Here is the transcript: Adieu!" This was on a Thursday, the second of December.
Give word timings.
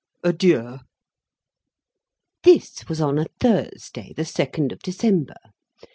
Adieu!" 0.23 0.79
This 2.43 2.87
was 2.89 2.99
on 2.99 3.19
a 3.19 3.27
Thursday, 3.39 4.13
the 4.13 4.25
second 4.25 4.71
of 4.71 4.79
December. 4.79 5.35